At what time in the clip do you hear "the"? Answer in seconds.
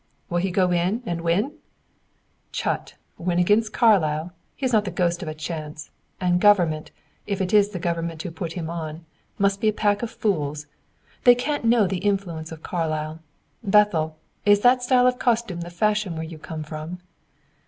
4.83-4.89, 7.69-7.77, 11.85-11.99, 15.61-15.69